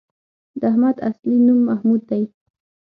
د 0.59 0.61
احمد 0.71 0.95
اصلی 1.09 1.37
نوم 1.45 1.59
محمود 1.69 2.01
دی 2.09 2.23